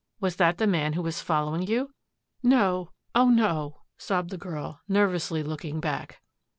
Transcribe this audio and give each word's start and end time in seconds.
"Was 0.19 0.37
that 0.37 0.57
the 0.57 0.65
man 0.65 0.93
who 0.93 1.03
was 1.03 1.21
following 1.21 1.61
you?" 1.61 1.93
"No 2.41 2.89
oh, 3.13 3.29
no," 3.29 3.81
sobbed 3.99 4.31
the 4.31 4.35
girl 4.39 4.79
nervously 4.87 5.43
looking 5.43 5.79
back. 5.79 6.23